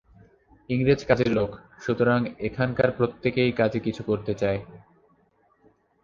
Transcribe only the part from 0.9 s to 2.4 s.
কাজের লোক, সুতরাং